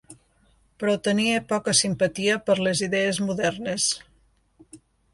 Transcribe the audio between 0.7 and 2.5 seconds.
Però tenia poca simpatia